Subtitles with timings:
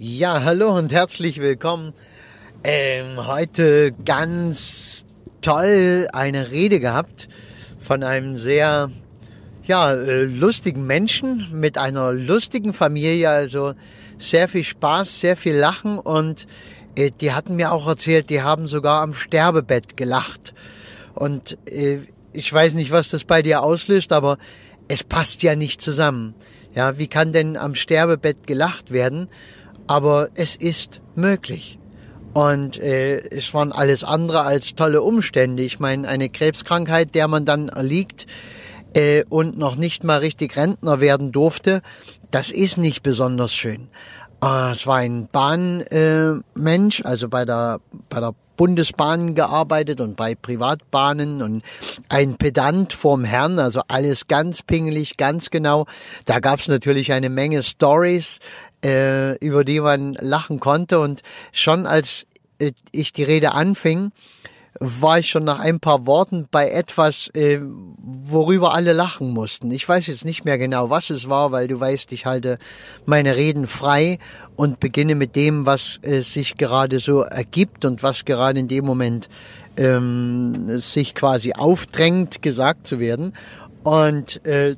[0.00, 1.92] Ja, hallo und herzlich willkommen.
[2.62, 5.04] Ähm, heute ganz
[5.40, 7.28] toll eine Rede gehabt
[7.80, 8.92] von einem sehr
[9.64, 13.74] ja, äh, lustigen Menschen mit einer lustigen Familie, also
[14.20, 16.46] sehr viel Spaß, sehr viel Lachen und
[16.94, 20.54] äh, die hatten mir auch erzählt, die haben sogar am Sterbebett gelacht.
[21.16, 21.98] Und äh,
[22.32, 24.38] ich weiß nicht, was das bei dir auslöst, aber
[24.86, 26.36] es passt ja nicht zusammen.
[26.72, 29.28] Ja, wie kann denn am Sterbebett gelacht werden?
[29.88, 31.78] Aber es ist möglich.
[32.34, 35.64] Und äh, es waren alles andere als tolle Umstände.
[35.64, 38.26] Ich meine, eine Krebskrankheit, der man dann erliegt
[38.94, 41.82] äh, und noch nicht mal richtig Rentner werden durfte,
[42.30, 43.88] das ist nicht besonders schön.
[44.42, 50.34] Äh, es war ein Bahnmensch, äh, also bei der, bei der Bundesbahn gearbeitet und bei
[50.34, 51.62] Privatbahnen und
[52.08, 55.86] ein Pedant vorm Herrn, also alles ganz pingelig, ganz genau.
[56.24, 58.40] Da gab es natürlich eine Menge Stories,
[58.84, 62.26] äh, über die man lachen konnte und schon als
[62.58, 64.12] äh, ich die Rede anfing,
[64.80, 67.58] war ich schon nach ein paar Worten bei etwas, äh,
[67.98, 69.70] worüber alle lachen mussten.
[69.70, 72.58] Ich weiß jetzt nicht mehr genau, was es war, weil du weißt, ich halte
[73.06, 74.18] meine Reden frei
[74.56, 78.84] und beginne mit dem, was äh, sich gerade so ergibt und was gerade in dem
[78.84, 79.28] Moment
[79.76, 83.34] ähm, sich quasi aufdrängt, gesagt zu werden.
[83.82, 84.76] Und äh,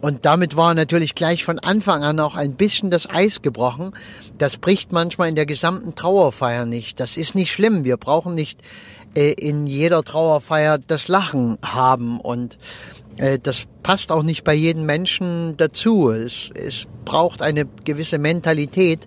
[0.00, 3.92] und damit war natürlich gleich von Anfang an auch ein bisschen das Eis gebrochen.
[4.36, 7.00] Das bricht manchmal in der gesamten Trauerfeier nicht.
[7.00, 7.84] Das ist nicht schlimm.
[7.84, 8.60] Wir brauchen nicht
[9.16, 12.58] äh, in jeder Trauerfeier das Lachen haben und
[13.16, 16.10] äh, das passt auch nicht bei jedem Menschen dazu.
[16.10, 19.06] Es, es braucht eine gewisse Mentalität,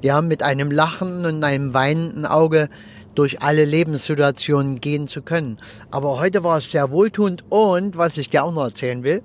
[0.00, 2.68] ja, mit einem Lachen und einem weinenden Auge
[3.14, 5.58] durch alle Lebenssituationen gehen zu können.
[5.90, 9.22] Aber heute war es sehr wohltuend und, was ich dir auch noch erzählen will,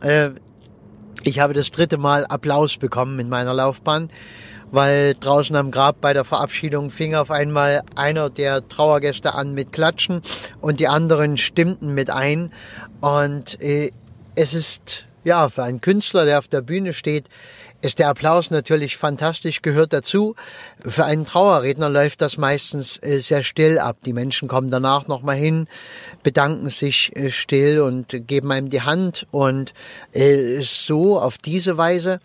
[0.00, 0.30] äh,
[1.24, 4.08] ich habe das dritte Mal Applaus bekommen in meiner Laufbahn
[4.70, 9.72] weil draußen am Grab bei der Verabschiedung fing auf einmal einer der Trauergäste an mit
[9.72, 10.22] Klatschen
[10.60, 12.52] und die anderen stimmten mit ein.
[13.00, 13.92] Und äh,
[14.34, 17.26] es ist ja für einen Künstler, der auf der Bühne steht,
[17.80, 20.34] ist der Applaus natürlich fantastisch, gehört dazu.
[20.84, 23.98] Für einen Trauerredner läuft das meistens äh, sehr still ab.
[24.04, 25.68] Die Menschen kommen danach nochmal hin,
[26.24, 29.74] bedanken sich äh, still und geben einem die Hand und
[30.12, 32.20] äh, so auf diese Weise.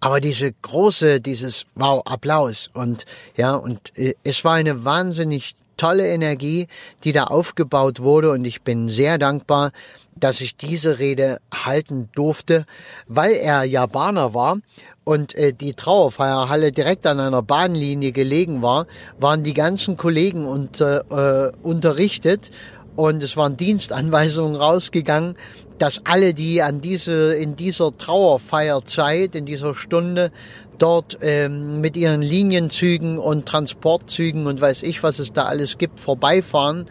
[0.00, 3.06] Aber diese große, dieses Wow, Applaus und
[3.36, 3.92] ja, und
[4.24, 6.68] es war eine wahnsinnig tolle Energie,
[7.04, 8.30] die da aufgebaut wurde.
[8.30, 9.72] Und ich bin sehr dankbar,
[10.18, 12.64] dass ich diese Rede halten durfte,
[13.06, 14.58] weil er Japaner war.
[15.04, 18.86] Und äh, die Trauerfeierhalle direkt an einer Bahnlinie gelegen war,
[19.20, 22.50] waren die ganzen Kollegen unter, äh, unterrichtet
[22.96, 25.36] und es waren Dienstanweisungen rausgegangen,
[25.78, 30.32] dass alle, die an diese in dieser Trauerfeierzeit, in dieser Stunde
[30.78, 36.00] dort ähm, mit ihren Linienzügen und Transportzügen und weiß ich, was es da alles gibt,
[36.00, 36.86] vorbeifahren,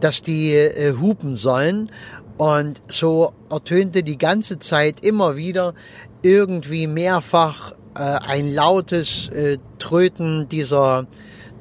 [0.00, 1.90] dass die äh, hupen sollen.
[2.36, 5.74] Und so ertönte die ganze Zeit immer wieder
[6.20, 11.06] irgendwie mehrfach äh, ein lautes äh, Tröten dieser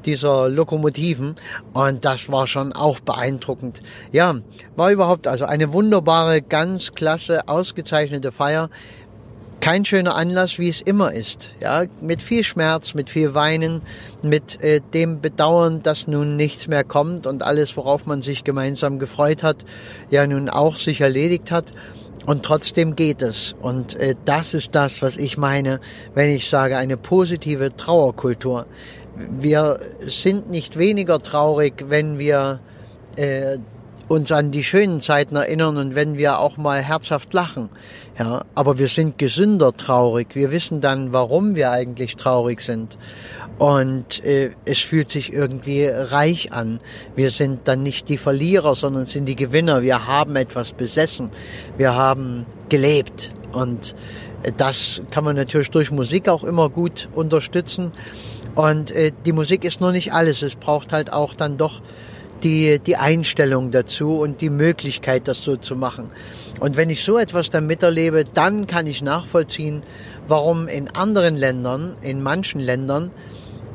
[0.06, 1.36] dieser Lokomotiven
[1.74, 3.82] und das war schon auch beeindruckend.
[4.12, 4.36] Ja,
[4.76, 8.70] war überhaupt also eine wunderbare, ganz klasse, ausgezeichnete Feier
[9.66, 11.50] kein schöner Anlass, wie es immer ist.
[11.60, 13.82] Ja, mit viel Schmerz, mit viel Weinen,
[14.22, 19.00] mit äh, dem Bedauern, dass nun nichts mehr kommt und alles, worauf man sich gemeinsam
[19.00, 19.66] gefreut hat,
[20.12, 21.72] ja nun auch sich erledigt hat.
[22.28, 23.56] Und trotzdem geht es.
[23.60, 25.80] Und äh, das ist das, was ich meine,
[26.14, 28.68] wenn ich sage, eine positive Trauerkultur.
[29.16, 32.60] Wir sind nicht weniger traurig, wenn wir
[33.16, 33.58] äh,
[34.08, 37.70] uns an die schönen Zeiten erinnern und wenn wir auch mal herzhaft lachen.
[38.18, 40.36] Ja, aber wir sind gesünder traurig.
[40.36, 42.98] Wir wissen dann, warum wir eigentlich traurig sind.
[43.58, 46.80] Und äh, es fühlt sich irgendwie reich an.
[47.16, 49.82] Wir sind dann nicht die Verlierer, sondern sind die Gewinner.
[49.82, 51.30] Wir haben etwas besessen.
[51.78, 53.34] Wir haben gelebt.
[53.54, 53.96] Und
[54.58, 57.92] das kann man natürlich durch Musik auch immer gut unterstützen.
[58.56, 60.42] Und äh, die Musik ist nur nicht alles.
[60.42, 61.82] Es braucht halt auch dann doch
[62.44, 66.12] die, die Einstellung dazu und die Möglichkeit, das so zu machen.
[66.60, 69.84] Und wenn ich so etwas dann miterlebe, dann kann ich nachvollziehen,
[70.28, 73.12] warum in anderen Ländern, in manchen Ländern,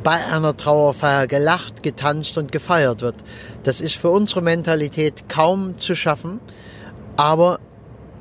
[0.02, 3.16] bei einer Trauerfeier gelacht, getanzt und gefeiert wird.
[3.64, 6.40] Das ist für unsere Mentalität kaum zu schaffen,
[7.16, 7.58] aber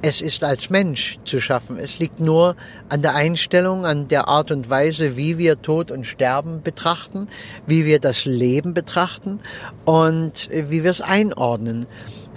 [0.02, 1.78] es ist als Mensch zu schaffen.
[1.78, 2.56] Es liegt nur
[2.88, 7.28] an der Einstellung, an der Art und Weise, wie wir Tod und Sterben betrachten,
[7.68, 9.40] wie wir das Leben betrachten
[9.86, 11.86] und wie wir es einordnen.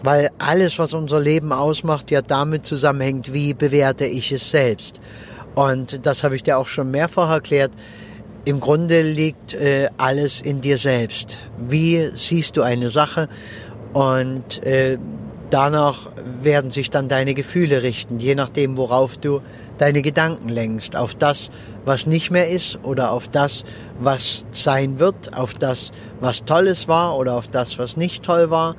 [0.03, 5.01] Weil alles, was unser Leben ausmacht, ja damit zusammenhängt, wie bewerte ich es selbst.
[5.55, 7.71] Und das habe ich dir auch schon mehrfach erklärt.
[8.45, 11.39] im Grunde liegt äh, alles in dir selbst.
[11.59, 13.29] Wie siehst du eine Sache
[13.93, 14.99] und äh,
[15.53, 16.11] danach
[16.43, 19.41] werden sich dann deine Gefühle richten, je nachdem, worauf du
[19.79, 20.97] deine Gedanken lenkst.
[20.97, 21.51] Auf das,
[21.85, 23.65] was nicht mehr ist oder auf das,
[23.99, 28.77] was sein wird, auf das, was Tolles war oder auf das, was nicht toll war.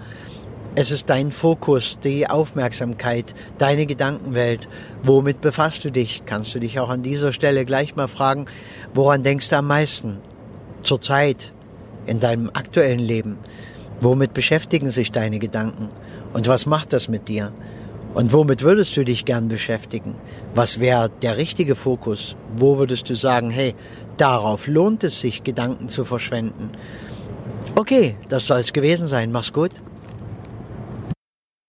[0.75, 4.67] Es ist dein Fokus, die Aufmerksamkeit, deine Gedankenwelt.
[5.03, 6.23] Womit befasst du dich?
[6.25, 8.47] Kannst du dich auch an dieser Stelle gleich mal fragen,
[8.95, 10.17] woran denkst du am meisten?
[10.81, 11.53] Zurzeit,
[12.07, 13.37] in deinem aktuellen Leben.
[13.99, 15.89] Womit beschäftigen sich deine Gedanken?
[16.33, 17.53] Und was macht das mit dir?
[18.13, 20.15] Und womit würdest du dich gern beschäftigen?
[20.53, 22.35] Was wäre der richtige Fokus?
[22.55, 23.75] Wo würdest du sagen, hey,
[24.17, 26.71] darauf lohnt es sich, Gedanken zu verschwenden?
[27.75, 29.31] Okay, das soll es gewesen sein.
[29.31, 29.71] Mach's gut.